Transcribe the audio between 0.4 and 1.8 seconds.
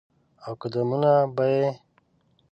او قدمونه به یې،